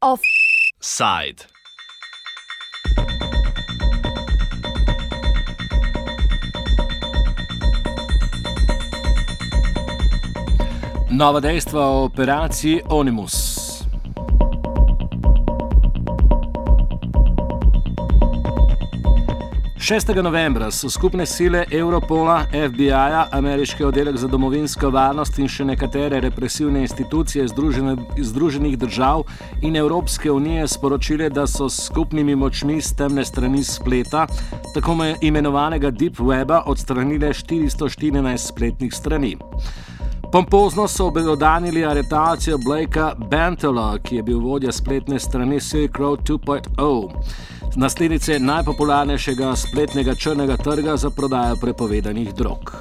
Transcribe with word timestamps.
Offside. 0.00 1.46
Nova 11.10 11.40
dejstva 11.40 11.86
o 11.86 12.04
operaciji 12.04 12.80
Onimus. 12.88 13.41
6. 19.82 20.22
novembra 20.22 20.70
so 20.70 20.90
skupne 20.90 21.26
sile 21.26 21.64
Europola, 21.70 22.44
FBI-ja, 22.52 23.28
ameriški 23.32 23.84
oddelek 23.84 24.16
za 24.16 24.28
domovinsko 24.28 24.90
varnost 24.94 25.38
in 25.42 25.48
še 25.50 25.64
nekatere 25.66 26.20
represivne 26.22 26.84
institucije 26.86 27.48
Združene, 27.50 27.96
Združenih 28.14 28.76
držav 28.78 29.24
in 29.60 29.76
Evropske 29.76 30.30
unije 30.30 30.68
sporočile, 30.68 31.28
da 31.34 31.48
so 31.50 31.66
s 31.68 31.88
skupnimi 31.88 32.36
močmi 32.38 32.78
z 32.80 32.94
temne 32.94 33.24
strani 33.24 33.64
spleta, 33.64 34.28
tako 34.74 34.94
imenovanega 35.20 35.90
Deep 35.90 36.20
Weba, 36.22 36.62
odstranile 36.66 37.32
414 37.34 38.38
spletnih 38.38 38.94
strani. 38.94 39.36
Pompozno 40.32 40.86
so 40.88 41.08
obelodanili 41.10 41.82
aretacijo 41.84 42.58
Blakea 42.58 43.14
Bentela, 43.30 43.98
ki 43.98 44.16
je 44.16 44.22
bil 44.22 44.38
vodja 44.38 44.72
spletne 44.72 45.18
strani 45.18 45.60
Silk 45.60 45.98
Road 45.98 46.22
2.0 46.22 47.61
naslednice 47.76 48.38
najpopularnejšega 48.38 49.56
spletnega 49.56 50.14
črnega 50.14 50.56
trga 50.56 50.96
za 50.96 51.10
prodajo 51.10 51.56
prepovedanih 51.56 52.34
drog. 52.34 52.72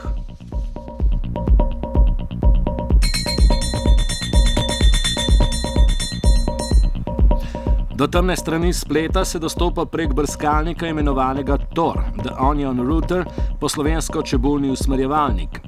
Do 7.95 8.07
temne 8.07 8.35
strani 8.35 8.73
spleta 8.73 9.25
se 9.25 9.39
dostopa 9.39 9.85
prek 9.85 10.13
brskalnika 10.13 10.87
imenovanega 10.87 11.57
Tor, 11.57 12.01
The 12.23 12.31
Onion 12.39 12.87
Router, 12.87 13.25
po 13.59 13.69
slovensko 13.69 14.21
čebulni 14.21 14.69
usmerjevalnik. 14.69 15.61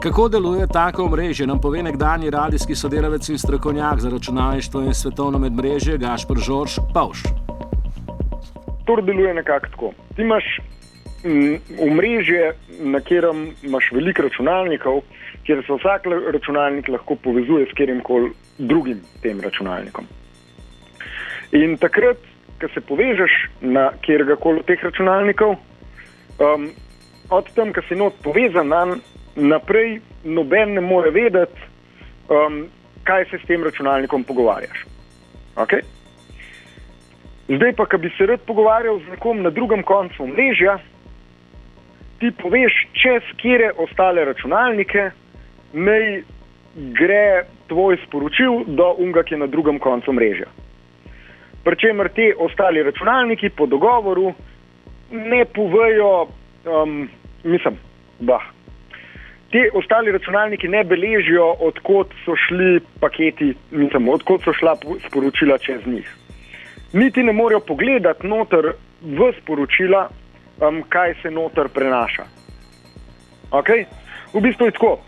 Kako 0.00 0.28
deluje 0.28 0.66
tako 0.66 1.04
omrežje, 1.04 1.46
nam 1.46 1.60
pove 1.60 1.82
nekdani 1.82 2.30
radijski 2.30 2.74
sodelavec 2.74 3.28
in 3.28 3.38
strokovnjak 3.38 4.00
za 4.00 4.10
računalništvo 4.10 4.80
in 4.80 4.94
svetovno 4.94 5.38
medmrežje 5.38 5.98
Gašpr 5.98 6.38
Žorž 6.38 6.78
Pavš 6.94 7.22
to 8.88 9.00
deluje 9.04 9.34
nekako 9.34 9.66
tako. 9.74 9.92
Ti 10.16 10.22
imaš 10.22 10.44
omrežje, 11.78 12.52
na 12.80 13.00
katerem 13.00 13.50
imaš 13.62 13.90
veliko 13.92 14.22
računalnikov, 14.22 15.00
kjer 15.46 15.62
se 15.66 15.72
vsak 15.72 16.06
računalnik 16.32 16.88
lahko 16.88 17.16
povezuje 17.16 17.66
s 17.66 17.74
katerim 17.76 18.00
koli 18.00 18.30
drugim 18.58 19.00
tem 19.22 19.40
računalnikom. 19.40 20.06
In 21.52 21.76
takrat, 21.76 22.16
ko 22.60 22.68
se 22.74 22.80
povežeš 22.80 23.32
na 23.60 23.90
kjerega 24.00 24.36
koli 24.36 24.62
teh 24.66 24.84
računalnikov, 24.84 25.56
um, 26.38 26.70
od 27.30 27.52
tam, 27.54 27.72
ko 27.72 27.84
si 27.88 27.96
not 27.96 28.16
povezan 28.24 28.68
na 28.68 28.96
naprej, 29.36 30.00
noben 30.24 30.74
ne 30.74 30.80
more 30.80 31.10
vedeti, 31.10 31.68
um, 32.28 32.64
kaj 33.04 33.28
se 33.30 33.42
s 33.42 33.46
tem 33.48 33.64
računalnikom 33.64 34.24
pogovarjaš. 34.24 34.86
Okay? 35.56 35.82
Zdaj 37.48 37.72
pa, 37.72 37.86
ki 37.88 37.96
bi 37.96 38.10
se 38.12 38.26
rad 38.26 38.40
pogovarjal 38.44 38.98
z 39.00 39.14
nekom 39.14 39.38
na 39.42 39.50
drugem 39.50 39.82
koncu 39.82 40.26
mrežja, 40.26 40.76
ti 42.20 42.28
poveš, 42.42 42.74
čez 42.92 43.24
kire 43.40 43.70
ostale 43.80 44.24
računalnike 44.28 45.10
naj 45.72 46.04
gre 46.98 47.46
tvoj 47.70 47.96
sporočil 48.04 48.66
do 48.66 48.90
unga, 49.00 49.24
ki 49.24 49.34
je 49.34 49.40
na 49.40 49.48
drugem 49.48 49.78
koncu 49.80 50.12
mrežja. 50.12 50.50
Pričemer 51.64 52.12
ti 52.12 52.28
ostali 52.36 52.82
računalniki 52.82 53.48
po 53.48 53.66
dogovoru 53.66 54.34
ne 55.10 55.44
povejo, 55.44 56.28
um, 56.68 57.08
mislim, 57.44 57.80
da. 58.20 58.42
Ti 59.50 59.70
ostali 59.72 60.12
računalniki 60.12 60.68
ne 60.68 60.84
beležijo, 60.84 61.54
odkot 61.60 62.12
so 62.24 62.36
šli 62.36 62.80
paketi, 63.00 63.54
mislim, 63.70 64.08
odkot 64.08 64.44
so 64.44 64.52
šla 64.52 64.76
sporočila 65.08 65.58
čez 65.58 65.86
njih 65.86 66.27
niti 66.92 67.22
ne 67.22 67.32
morejo 67.32 67.60
pogledati 67.60 68.26
noter 68.26 68.72
v 69.02 69.32
sporočila, 69.42 70.08
um, 70.60 70.82
kaj 70.88 71.14
se 71.22 71.30
noter 71.30 71.68
prenaša. 71.68 72.24
Okay? 73.50 73.84
V 74.34 74.40
bistvu 74.40 74.66
je 74.66 74.72
tako, 74.72 74.98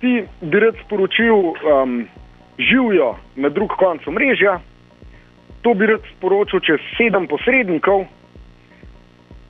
ti 0.00 0.24
bi 0.40 0.60
rad 0.60 0.74
sporočil, 0.84 1.34
um, 1.34 2.04
živijo 2.58 3.16
na 3.36 3.48
drugem 3.48 3.76
koncu 3.76 4.10
mrežja, 4.10 4.60
to 5.62 5.74
bi 5.74 5.86
rad 5.86 6.00
sporočil 6.16 6.60
čez 6.60 6.80
sedem 6.96 7.26
posrednikov, 7.26 8.04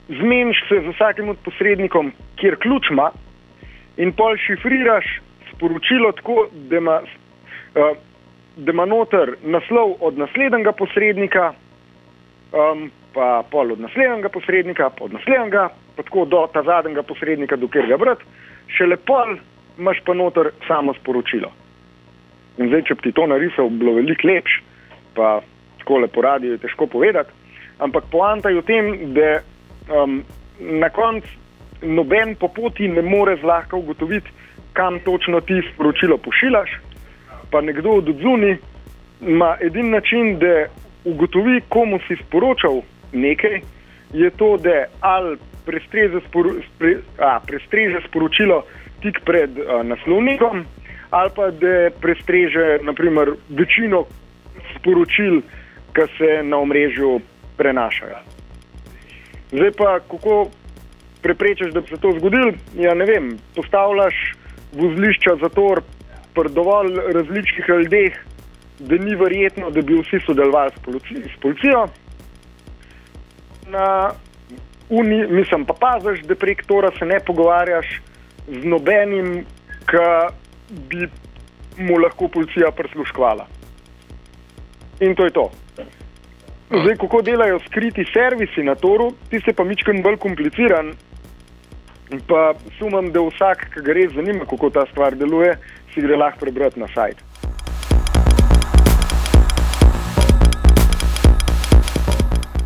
zmeniš 0.07 0.63
se 0.69 0.81
z 0.81 0.95
vsakim 0.95 1.29
od 1.29 1.37
posrednikom, 1.45 2.11
kjer 2.35 2.55
ključ 2.59 2.91
ima, 2.91 3.11
in 3.97 4.11
pol 4.11 4.37
šifriraš 4.37 5.21
sporočilo 5.53 6.11
tako, 6.11 6.47
da 6.53 6.77
ima. 6.77 7.01
Uh, 7.75 7.97
Da 8.53 8.69
ima 8.71 8.85
noter 8.85 9.31
naslov 9.41 9.95
od 9.99 10.17
naslednjega 10.17 10.71
posrednika, 10.77 11.53
um, 12.53 12.91
pa 13.13 13.43
pol 13.51 13.73
od 13.73 13.81
naslednjega 13.81 14.29
posrednika, 14.29 14.89
pa 14.89 15.05
od 15.05 15.13
naslednjega, 15.13 15.69
pa 15.95 16.03
tako 16.03 16.25
do 16.25 16.47
ta 16.53 16.63
zadnjega 16.63 17.03
posrednika, 17.03 17.55
do 17.55 17.67
kjer 17.67 17.87
ga 17.89 17.97
brat, 17.97 18.23
še 18.77 18.87
lepo 18.87 19.19
imaš 19.79 20.01
pa 20.05 20.13
noter 20.13 20.51
samo 20.67 20.93
sporočilo. 20.93 21.49
In 22.61 22.69
zdaj, 22.69 22.83
če 22.87 22.95
bi 22.95 23.07
ti 23.07 23.15
to 23.17 23.25
narisal, 23.27 23.69
bilo 23.69 23.95
veliko 23.97 24.27
lepš, 24.29 24.59
pa 25.17 25.39
tako 25.81 26.03
lepo 26.05 26.21
radi 26.21 26.53
je 26.53 26.61
težko 26.61 26.87
povedati, 26.87 27.33
ampak 27.81 28.05
poanta 28.11 28.53
je 28.53 28.61
v 28.61 28.65
tem, 28.69 28.91
da 29.17 29.41
um, 29.89 30.21
na 30.59 30.89
koncu 30.93 31.41
noben 31.81 32.35
po 32.39 32.47
poti 32.47 32.87
ne 32.87 33.01
more 33.01 33.35
zlahka 33.41 33.75
ugotoviti, 33.75 34.29
kam 34.73 34.99
točno 34.99 35.41
ti 35.41 35.61
sporočilo 35.73 36.17
pošiljaš, 36.17 36.77
pa 37.51 37.61
nekdo 37.61 37.97
od 38.01 38.13
zunaj 38.21 38.57
ima 39.21 39.57
edini 39.61 39.89
način, 39.89 40.37
da 40.39 40.67
ugotovi, 41.05 41.61
komu 41.69 41.99
si 42.07 42.15
sporočal 42.23 42.81
nekaj, 43.13 43.61
je 44.13 44.29
to, 44.29 44.57
da 44.57 44.85
ali 44.99 45.37
prestreže, 45.65 46.21
sporu, 46.27 46.55
spre, 46.67 46.97
a, 47.17 47.39
prestreže 47.39 48.03
sporočilo 48.07 48.63
tik 49.01 49.19
pred 49.25 49.57
a, 49.57 49.83
naslovnikom, 49.83 50.65
ali 51.09 51.29
pa 51.35 51.51
da 51.51 51.89
prestreže 52.01 52.79
naprimer, 52.83 53.35
večino 53.49 54.05
sporočil, 54.75 55.41
ki 55.93 56.05
se 56.17 56.41
na 56.43 56.57
omrežju 56.57 57.19
prenašajo. 57.57 58.17
Zdaj 59.53 59.71
pa, 59.77 59.99
kako 60.09 60.49
preprečiš, 61.21 61.73
da 61.73 61.81
bi 61.81 61.87
se 61.87 62.01
to 62.01 62.11
zgodilo? 62.17 62.51
Ja, 62.75 62.93
ne 62.93 63.05
vem, 63.05 63.37
postavljaš 63.55 64.15
vozlišča 64.73 65.35
za 65.41 65.49
to, 65.49 65.75
pri 66.33 66.49
dovolj 66.49 66.97
različnih 67.13 67.69
ljudeh, 67.69 68.17
da 68.79 68.97
ni 68.97 69.15
verjetno, 69.15 69.69
da 69.69 69.81
bi 69.81 69.99
vsi 70.01 70.19
sodelovali 70.25 70.71
s, 70.75 70.81
polici, 70.85 71.15
s 71.37 71.39
policijo. 71.41 71.87
Na 73.67 74.11
uni, 74.89 75.27
mislim, 75.27 75.65
pa 75.65 75.73
paziš, 75.73 76.23
da 76.25 76.35
prek 76.35 76.65
tora 76.65 76.91
se 76.99 77.05
ne 77.05 77.19
pogovarjaš 77.19 78.01
z 78.47 78.63
nobenim, 78.65 79.45
ki 79.89 80.05
bi 80.89 81.07
mu 81.77 81.97
lahko 81.97 82.27
policija 82.27 82.71
prisluškovala. 82.71 83.47
In 84.99 85.15
to 85.15 85.25
je 85.25 85.31
to. 85.31 85.51
Zdaj, 86.69 86.95
kako 86.97 87.21
delajo 87.21 87.59
skriti 87.59 88.05
servisi 88.13 88.63
na 88.63 88.75
toru, 88.75 89.11
ti 89.29 89.39
se 89.45 89.53
pa 89.53 89.63
mičkam 89.63 90.01
bolj 90.01 90.17
kompliciran. 90.17 90.93
Pa 92.27 92.53
sumam, 92.77 93.11
da 93.11 93.21
vsak, 93.21 93.67
ki 93.73 93.81
ga 93.85 93.93
res 93.93 94.13
zanima, 94.13 94.45
kako 94.45 94.69
ta 94.69 94.85
stvar 94.91 95.15
deluje, 95.15 95.55
si 95.93 96.01
gre 96.01 96.17
lahko 96.17 96.45
prebrati 96.45 96.79
na 96.79 96.87
sajt. 96.93 97.21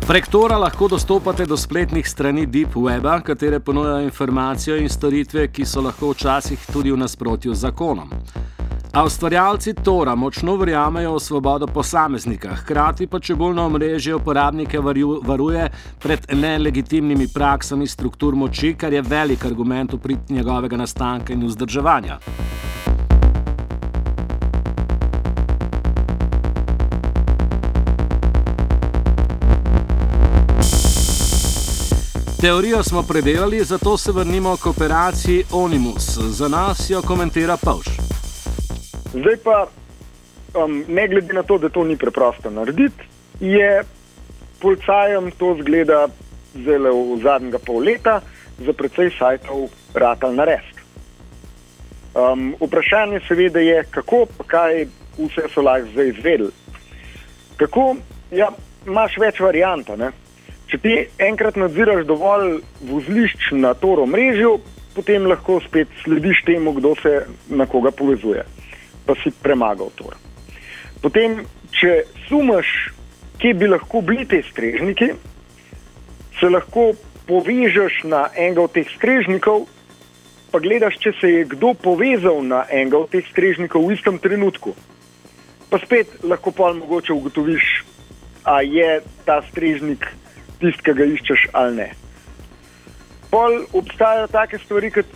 Prek 0.08 0.26
Tora 0.26 0.56
lahko 0.56 0.86
dostopate 0.88 1.44
do 1.46 1.56
spletnih 1.56 2.08
strani 2.08 2.46
Deep 2.46 2.74
Weba, 2.74 3.20
katere 3.20 3.60
ponujajo 3.60 4.04
informacije 4.04 4.78
in 4.80 4.88
storitve, 4.88 5.48
ki 5.52 5.66
so 5.68 5.82
lahko 5.84 6.14
včasih 6.14 6.62
tudi 6.72 6.92
v 6.92 6.96
nasprotju 6.96 7.54
z 7.54 7.60
zakonom. 7.60 8.14
A 8.92 9.04
ustvarjalci 9.04 9.74
Tora 9.84 10.14
močno 10.14 10.56
verjamejo 10.56 11.12
v 11.14 11.20
svobodo 11.20 11.66
posameznika, 11.66 12.56
hkrati 12.62 13.06
pa 13.06 13.20
če 13.20 13.36
bolj 13.36 13.54
na 13.54 13.66
omrežje 13.68 14.14
uporabnike 14.16 14.80
varuje 14.80 15.68
pred 16.00 16.24
nelegitimnimi 16.32 17.28
praksami 17.34 17.86
struktur 17.86 18.34
moči, 18.34 18.72
kar 18.80 18.92
je 18.92 19.02
velik 19.02 19.44
argument 19.44 19.92
v 19.92 19.98
prid 19.98 20.30
njegovega 20.30 20.76
nastanka 20.76 21.36
in 21.36 21.44
vzdrževanja. 21.44 22.18
Teorijo 32.40 32.82
smo 32.82 33.02
predelali, 33.02 33.64
zato 33.64 33.96
se 33.98 34.12
vrnimo 34.12 34.56
k 34.56 34.66
operaciji 34.66 35.44
Onimus. 35.52 36.18
Za 36.18 36.48
nas 36.48 36.90
jo 36.90 37.02
komentira 37.02 37.56
Pavš. 37.56 37.86
Zdaj 39.12 39.36
pa, 39.44 39.66
um, 40.54 40.84
ne 40.88 41.08
glede 41.08 41.32
na 41.32 41.42
to, 41.42 41.58
da 41.58 41.68
to 41.68 41.84
ni 41.84 41.96
preprosto 41.96 42.50
narediti, 42.50 43.02
je 43.40 43.82
policajem 44.60 45.30
to 45.30 45.56
zgleda 45.60 46.08
zelo 46.54 46.92
v 47.14 47.18
zadnjega 47.22 47.58
pol 47.58 47.82
leta 47.82 48.20
za 48.58 48.72
precej 48.72 49.10
sajtov 49.18 49.68
ratal 49.94 50.34
narediti. 50.34 50.82
Um, 52.14 52.54
vprašanje 52.60 53.20
seveda 53.28 53.60
je, 53.60 53.84
kako 53.90 54.26
pa 54.38 54.44
kaj 54.44 54.86
vse 55.18 55.50
so 55.54 55.62
lahko 55.62 55.90
zdaj 55.92 56.08
izvedeli. 56.08 56.52
Kako, 57.56 57.96
ja, 58.30 58.48
imaš 58.86 59.18
več 59.18 59.40
variant. 59.40 59.90
Če 60.68 60.78
ti 60.84 60.94
enkrat 61.24 61.56
nadziraš 61.56 62.04
dovolj 62.04 62.58
vozlišč 62.84 63.54
na 63.56 63.72
toro 63.72 64.04
mrežju, 64.04 64.58
potem 64.92 65.24
lahko 65.30 65.62
spet 65.64 65.88
slediš 66.02 66.42
temu, 66.44 66.74
kdo 66.76 66.92
se 67.00 67.22
na 67.48 67.64
koga 67.66 67.88
povezuje, 67.90 68.44
pa 69.06 69.16
si 69.22 69.32
premagal 69.32 69.88
tor. 69.96 70.18
Potem, 71.00 71.40
če 71.72 72.02
sumaš, 72.26 72.92
kje 73.40 73.54
bi 73.56 73.70
lahko 73.70 74.02
bili 74.04 74.28
ti 74.28 74.42
strežniki, 74.44 75.12
se 76.36 76.52
lahko 76.52 76.90
povežeš 77.30 78.02
na 78.10 78.26
enega 78.36 78.66
od 78.68 78.76
teh 78.76 78.92
strežnikov, 78.92 79.64
pa 80.52 80.60
gledaš, 80.60 81.00
če 81.00 81.16
se 81.20 81.32
je 81.32 81.48
kdo 81.48 81.72
povezal 81.80 82.44
na 82.44 82.66
enega 82.68 83.00
od 83.00 83.12
teh 83.12 83.24
strežnikov 83.32 83.88
v 83.88 83.96
istem 83.96 84.20
trenutku. 84.20 84.76
Pa 85.72 85.80
spet 85.80 86.20
lahko 86.24 86.52
pa 86.52 86.74
mogoče 86.76 87.16
ugotoviš, 87.16 87.84
a 88.44 88.60
je 88.64 89.00
ta 89.24 89.40
strežnik 89.48 90.04
tisti, 90.60 90.84
ki 90.84 90.94
ga 90.98 91.06
iščeš 91.14 91.48
ali 91.52 91.76
ne. 91.76 91.88
Pol 93.30 93.64
obstajajo 93.76 94.28
take 94.32 94.58
stvari, 94.62 94.90
kot 94.90 95.06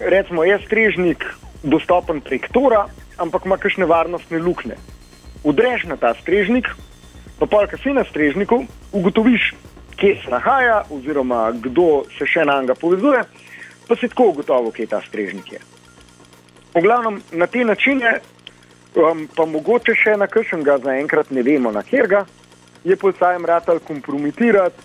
recimo 0.00 0.44
je 0.44 0.58
strežnik 0.64 1.24
dostopen 1.62 2.20
prek 2.24 2.48
tora, 2.54 2.86
ampak 3.20 3.44
ima 3.44 3.58
kakšne 3.60 3.86
varnostne 3.86 4.40
luknje. 4.40 4.78
Udreš 5.44 5.84
na 5.88 5.96
ta 6.00 6.14
strežnik, 6.20 6.68
pa 7.38 7.46
pol, 7.46 7.66
ki 7.68 7.80
si 7.82 7.92
na 7.96 8.04
strežniku, 8.08 8.64
ugotoviš, 8.92 9.52
kje 10.00 10.16
se 10.24 10.30
nahaja, 10.32 10.84
oziroma 10.90 11.50
kdo 11.52 12.04
se 12.18 12.26
še 12.28 12.44
na 12.48 12.60
njega 12.60 12.76
povezuje, 12.80 13.24
pa 13.88 13.96
si 13.96 14.08
tako 14.08 14.32
ugotovil, 14.32 14.72
kje 14.72 14.88
ta 14.88 15.00
strežnik 15.04 15.52
je. 15.52 15.60
V 16.74 16.82
glavnem 16.84 17.20
na 17.32 17.46
te 17.50 17.64
načine, 17.64 18.20
um, 18.94 19.26
pa 19.36 19.44
mogoče 19.44 19.96
še 19.98 20.16
na 20.16 20.30
kršnega, 20.30 20.78
zaenkrat 20.84 21.32
ne 21.34 21.42
vemo, 21.42 21.72
na 21.74 21.82
kjer 21.82 22.08
ga 22.08 22.24
je 22.84 22.96
policajem 22.96 23.44
ratal 23.44 23.78
kompromitirati 23.78 24.82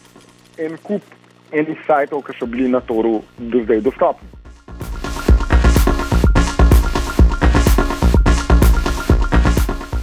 en 0.57 0.77
kup 0.83 1.01
enih 1.51 1.77
sajtov, 1.87 2.23
ki 2.25 2.33
so 2.39 2.45
bili 2.45 2.69
na 2.69 2.81
toru 2.81 3.21
do 3.37 3.63
zdaj 3.63 3.81
dostopni. 3.81 4.35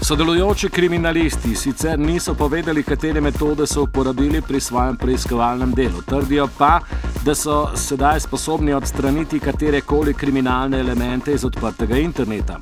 Sodelujoči 0.03 0.69
kriminalisti 0.69 1.55
sicer 1.55 1.99
niso 1.99 2.35
povedali, 2.35 2.83
katere 2.83 3.21
metode 3.21 3.67
so 3.67 3.83
uporabili 3.83 4.43
pri 4.43 4.61
svojem 4.61 4.97
preiskovalnem 4.97 5.73
delu. 5.73 6.03
Trdijo 6.03 6.49
pa, 6.59 6.81
da 7.25 7.35
so 7.35 7.71
sedaj 7.77 8.21
sposobni 8.21 8.75
odstraniti 8.75 9.41
katere 9.41 9.81
koli 9.81 10.15
kriminalne 10.15 10.81
elemente 10.81 11.33
iz 11.33 11.45
odprtega 11.45 11.97
interneta. 11.97 12.59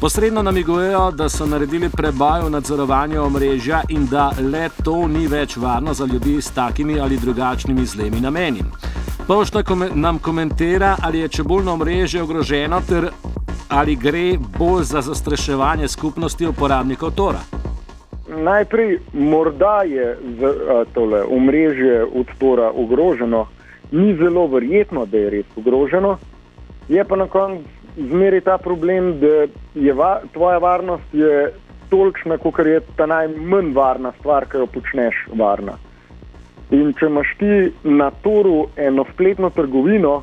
Posredno 0.00 0.42
namigujejo, 0.42 1.10
da 1.10 1.28
so 1.28 1.46
naredili 1.46 1.88
preboj 1.92 2.40
v 2.44 2.50
nadzorovanju 2.50 3.22
omrežja 3.22 3.82
in 3.88 4.06
da 4.10 4.30
le 4.52 4.68
to 4.84 5.08
ni 5.08 5.26
več 5.26 5.56
varno 5.56 5.92
za 5.94 6.06
ljudi 6.12 6.40
s 6.40 6.50
takimi 6.50 7.00
ali 7.00 7.18
drugačnimi 7.18 7.84
zlemi 7.86 8.20
nameni. 8.20 8.62
Pošta 9.26 9.62
nam 9.94 10.18
komentira, 10.18 10.96
ali 11.02 11.18
je 11.18 11.28
čebulno 11.28 11.72
omrežje 11.72 12.22
ogroženo 12.22 12.80
ter 12.88 13.10
ali 13.68 13.96
gre 13.96 14.38
bolj 14.58 14.82
za 14.82 15.00
zastraševanje 15.00 15.88
skupnosti 15.88 16.46
uporabnikov 16.46 17.10
Tora? 17.10 17.40
Najprej, 18.28 18.98
morda 19.12 19.82
je 19.82 20.18
tole 20.94 21.22
omrežje 21.22 22.04
od 22.04 22.26
Tora 22.38 22.70
ogroženo, 22.70 23.46
ni 23.92 24.16
zelo 24.16 24.46
verjetno, 24.46 25.06
da 25.06 25.18
je 25.18 25.30
res 25.30 25.46
ogroženo, 25.56 26.16
je 26.88 27.04
pa 27.04 27.16
na 27.16 27.28
koncu 27.28 27.79
zmeri 28.08 28.40
ta 28.40 28.58
problem, 28.58 29.12
da 29.20 29.46
je 29.74 29.92
va, 29.92 30.20
tvoja 30.32 30.58
varnost 30.58 31.14
je 31.14 31.52
tolikšna, 31.90 32.38
kot 32.38 32.58
je 32.66 32.80
ta 32.96 33.06
najmanj 33.06 33.72
varna 33.74 34.12
stvar, 34.18 34.46
ki 34.48 34.62
jo 34.62 34.66
počneš 34.66 35.24
varna. 35.38 35.76
In 36.70 36.92
če 36.98 37.08
imaš 37.10 37.32
ti 37.38 37.54
na 37.84 38.10
Toru 38.22 38.68
eno 38.76 39.04
spletno 39.12 39.50
trgovino, 39.50 40.20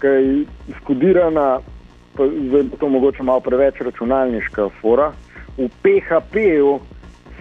ki 0.00 0.12
je 0.12 0.76
skodirana 0.82 1.48
zdaj 2.24 2.62
bo 2.62 2.76
to 2.76 2.88
mogoče 2.88 3.22
malo 3.22 3.40
preveč 3.40 3.80
računalniška 3.80 4.68
fora, 4.80 5.12
v 5.56 5.68
PHP-ju 5.82 6.78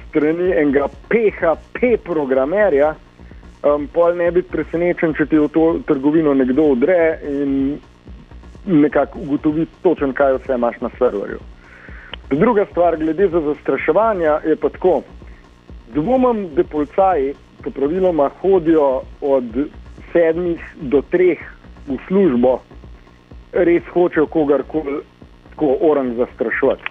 strani 0.10 0.52
enega 0.52 0.88
PHP 1.10 1.98
programerja, 2.04 2.96
um, 3.64 3.88
pol 3.94 4.16
ne 4.16 4.32
biti 4.32 4.52
presenečen, 4.52 5.14
če 5.14 5.26
ti 5.26 5.40
v 5.40 5.50
to 5.52 5.66
trgovino 5.88 6.34
nekdo 6.34 6.72
odre 6.76 7.20
in 7.28 7.78
nekako 8.66 9.20
ugotovi 9.20 9.66
točen, 9.84 10.14
kaj 10.14 10.34
vse 10.34 10.54
imaš 10.56 10.82
na 10.82 10.90
serverju. 10.98 11.40
Druga 12.30 12.66
stvar, 12.72 12.98
glede 12.98 13.28
za 13.28 13.42
zastraševanje, 13.42 14.30
je 14.46 14.56
pa 14.56 14.70
tako. 14.70 15.02
Dvomim, 15.94 16.48
da 16.56 16.64
policaji, 16.64 17.34
ki 17.64 17.72
praviloma 17.72 18.30
hodijo 18.42 19.02
od 19.22 19.46
sedmih 20.14 20.62
do 20.82 21.02
treh 21.02 21.40
v 21.88 21.98
službo, 22.08 22.60
res 23.54 23.84
hočejo 23.94 24.26
kogarkoli 24.28 25.00
tako 25.50 25.78
orang 25.82 26.16
zastrašovati. 26.16 26.84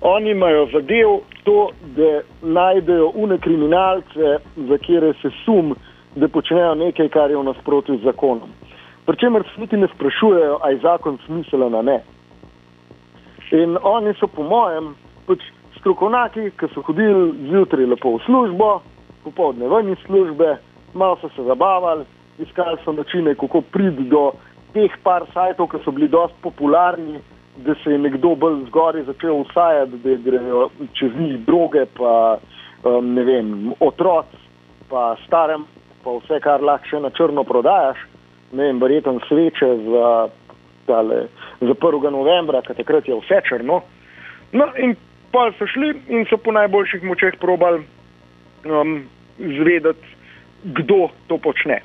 Oni 0.00 0.30
imajo 0.30 0.66
zadev 0.72 1.18
to, 1.44 1.70
da 1.96 2.20
najdejo 2.42 3.12
une 3.14 3.38
kriminalce, 3.38 4.38
za 4.56 4.78
kere 4.78 5.12
se 5.22 5.30
sum, 5.44 5.74
da 6.16 6.28
počnejo 6.28 6.74
nekaj, 6.74 7.08
kar 7.08 7.30
je 7.30 7.36
v 7.36 7.44
nasprotju 7.44 7.98
z 7.98 8.04
zakonom. 8.04 8.48
Pričemer 9.10 9.42
se 9.42 9.60
niti 9.60 9.76
ne 9.76 9.88
sprašujejo, 9.94 10.58
ali 10.62 10.74
je 10.74 10.80
zakon 10.80 11.18
smiselen 11.26 11.74
ali 11.74 11.86
ne. 11.86 12.00
In 13.50 13.76
oni 13.82 14.14
so, 14.14 14.26
po 14.26 14.42
mojem, 14.42 14.92
pač 15.26 15.42
strokovnjaki, 15.80 16.52
ki 16.54 16.68
so 16.70 16.84
hodili 16.86 17.32
zjutraj 17.48 17.88
lepo 17.90 18.12
v 18.14 18.20
službo, 18.26 18.68
popoldne 19.24 19.66
ven 19.68 19.90
iz 19.90 19.98
službe, 20.06 20.52
malo 20.94 21.18
so 21.18 21.28
se 21.34 21.42
zabavali, 21.42 22.04
iskali 22.38 22.78
so 22.84 22.92
načine, 22.92 23.34
kako 23.34 23.64
priti 23.72 24.06
do 24.12 24.30
teh 24.76 24.94
par 25.02 25.26
sajtov, 25.34 25.72
ki 25.72 25.82
so 25.84 25.90
bili 25.90 26.08
dosti 26.08 26.38
popularni, 26.42 27.18
da 27.66 27.74
se 27.82 27.90
je 27.90 27.98
nekdo 27.98 28.36
bolj 28.38 28.62
zgoraj 28.68 29.08
začel 29.10 29.40
usajati, 29.40 29.98
da 30.04 30.14
grejo 30.22 30.68
čez 30.94 31.18
njih 31.18 31.40
droge, 31.50 31.82
pa 31.98 32.38
um, 32.84 33.10
ne 33.14 33.26
vem, 33.26 33.74
otroci, 33.80 34.38
pa 34.88 35.16
starem, 35.26 35.66
pa 36.04 36.14
vse, 36.20 36.38
kar 36.46 36.62
lahko 36.62 36.94
še 36.94 37.02
na 37.02 37.10
črno 37.10 37.42
prodajaš, 37.44 38.06
ne 38.52 38.64
vem, 38.64 38.80
verjetno 38.80 39.20
sveče 39.28 39.68
za, 39.86 40.28
tale, 40.86 41.26
za 41.60 41.74
1. 41.74 42.10
novembra, 42.10 42.62
ker 42.66 42.76
takrat 42.76 43.08
je 43.08 43.18
vse 43.20 43.42
črno. 43.48 43.82
No, 44.52 44.66
in 44.78 44.96
pa 45.30 45.50
so 45.58 45.66
šli 45.66 45.94
in 46.08 46.26
so 46.30 46.36
po 46.36 46.52
najboljših 46.52 47.04
močeh 47.06 47.38
probali 47.40 47.84
um, 48.66 49.04
zvedeti, 49.38 50.16
kdo 50.64 51.08
to 51.28 51.38
počne. 51.38 51.80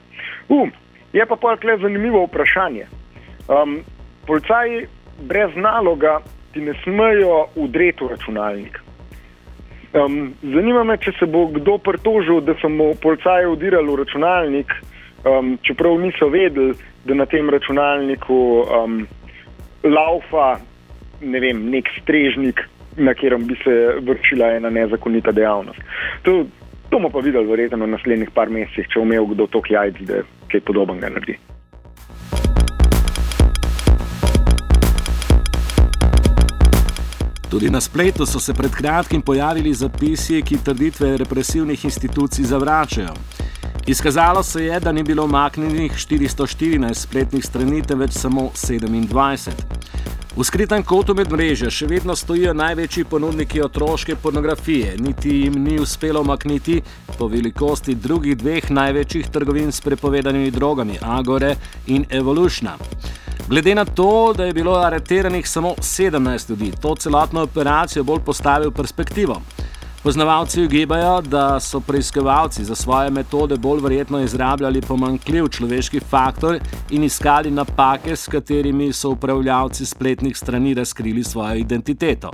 Um, 0.49 0.71
Je 1.15 1.25
pa 1.25 1.35
pa 1.35 1.55
tukaj 1.55 1.77
zanimivo 1.77 2.25
vprašanje. 2.25 2.85
Um, 3.47 3.79
policaji 4.27 4.87
brez 5.21 5.49
naloga 5.55 6.19
ti 6.53 6.59
ne 6.61 6.73
smejo 6.83 7.45
udreti 7.55 8.03
v 8.03 8.07
računalnik. 8.07 8.79
Um, 9.93 10.33
zanima 10.43 10.83
me, 10.83 10.97
če 10.97 11.13
se 11.19 11.25
bo 11.25 11.45
kdo 11.55 11.77
pritožil, 11.77 12.41
da 12.41 12.57
so 12.59 12.69
mu 12.69 12.89
policaji 13.01 13.47
udirali 13.47 13.87
v 13.87 13.95
računalnik, 14.01 14.73
um, 15.25 15.57
čeprav 15.61 15.99
niso 15.99 16.29
vedeli, 16.29 16.73
da 17.05 17.13
na 17.13 17.25
tem 17.25 17.49
računalniku 17.49 18.65
um, 18.65 19.01
laufa 19.83 20.59
ne 21.21 21.39
vem, 21.39 21.65
nek 21.69 21.89
strežnik, 22.01 22.61
na 22.97 23.13
katerem 23.13 23.47
bi 23.47 23.55
se 23.63 23.73
vršila 24.01 24.55
ena 24.55 24.69
nezakonita 24.69 25.31
dejavnost. 25.31 25.79
To, 26.23 26.45
to 26.89 26.97
bomo 26.97 27.09
pa 27.09 27.19
videli, 27.19 27.47
verjetno, 27.47 27.85
v 27.85 27.91
naslednjih 27.95 28.31
par 28.33 28.49
mesecih, 28.49 28.87
če 28.91 29.03
imel 29.03 29.27
kdo 29.33 29.47
to 29.51 29.61
jajc, 29.69 29.99
da 30.07 30.23
kaj 30.51 30.63
podobnega 30.67 31.11
naredi. 31.11 31.37
Tudi 37.49 37.69
na 37.71 37.79
spletu 37.81 38.25
so 38.25 38.39
se 38.39 38.53
pred 38.53 38.71
kratkim 38.71 39.21
pojavili 39.21 39.73
zapisi, 39.73 40.41
ki 40.41 40.57
trditve 40.65 41.17
represivnih 41.17 41.85
institucij 41.85 42.45
zavračajo. 42.51 43.13
Izkazalo 43.87 44.43
se 44.43 44.65
je, 44.65 44.79
da 44.79 44.91
ni 44.91 45.03
bilo 45.03 45.23
omaknjenih 45.23 45.91
414 45.91 46.93
spletnih 46.93 47.45
strani, 47.45 47.81
temveč 47.81 48.11
samo 48.11 48.49
27. 48.55 49.51
V 50.35 50.43
skritem 50.43 50.83
kotu 50.83 51.13
med 51.15 51.29
mreže 51.31 51.69
še 51.69 51.85
vedno 51.85 52.15
stojijo 52.17 52.53
največji 52.57 53.03
ponudniki 53.05 53.61
otroške 53.61 54.15
pornografije, 54.15 54.95
niti 54.97 55.35
jim 55.43 55.59
ni 55.63 55.77
uspelo 55.79 56.23
makniti 56.23 56.81
po 57.17 57.27
velikosti 57.27 57.95
drugih 57.95 58.37
dveh 58.37 58.71
največjih 58.71 59.29
trgovin 59.29 59.71
s 59.71 59.81
prepovedanimi 59.85 60.51
drogami, 60.51 60.97
Agore 61.01 61.55
in 61.85 62.05
Evolution. 62.09 62.73
Glede 63.47 63.75
na 63.75 63.85
to, 63.85 64.33
da 64.37 64.49
je 64.49 64.53
bilo 64.53 64.79
areteranih 64.81 65.49
samo 65.49 65.75
17 65.77 66.49
ljudi, 66.49 66.71
to 66.81 66.95
celotno 66.95 67.45
operacijo 67.45 68.03
bolj 68.03 68.25
postavi 68.25 68.67
v 68.67 68.73
perspektivo. 68.73 69.41
Poznavalci 70.05 70.63
ugibajo, 70.63 71.21
da 71.21 71.59
so 71.59 71.79
preiskovalci 71.79 72.63
za 72.63 72.75
svoje 72.75 73.09
metode 73.09 73.57
bolj 73.57 73.79
verjetno 73.81 74.19
izrabljali 74.21 74.81
pomankljiv 74.81 75.47
človeški 75.47 75.99
faktor 75.99 76.59
in 76.89 77.03
iskali 77.03 77.51
napake, 77.51 78.15
s 78.15 78.27
katerimi 78.27 78.93
so 78.93 79.09
upravljavci 79.09 79.85
spletnih 79.85 80.37
strani 80.37 80.73
razkrili 80.73 81.23
svojo 81.23 81.55
identiteto. 81.55 82.31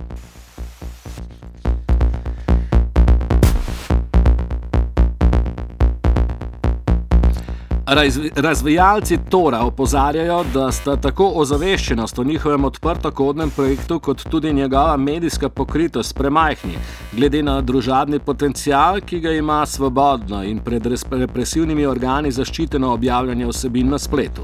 Razvijalci 8.35 9.17
Tora 9.29 9.59
opozarjajo, 9.59 10.43
da 10.53 10.71
sta 10.71 10.95
tako 10.95 11.25
ozaveščenost 11.35 12.19
o 12.19 12.23
njihovem 12.23 12.65
odprtokodnem 12.65 13.49
projektu, 13.49 13.99
kot 13.99 14.23
tudi 14.29 14.53
njegova 14.53 14.97
medijska 14.97 15.49
pokritost 15.49 16.15
premajhni, 16.15 16.77
glede 17.11 17.43
na 17.43 17.61
družabni 17.61 18.19
potencial, 18.19 19.01
ki 19.01 19.19
ga 19.19 19.31
ima 19.31 19.65
svobodno 19.65 20.43
in 20.43 20.59
pred 20.59 20.87
represivnimi 21.11 21.85
organi 21.85 22.31
zaščiteno 22.31 22.93
objavljanje 22.93 23.47
vsebin 23.47 23.89
na 23.89 23.99
spletu. 23.99 24.39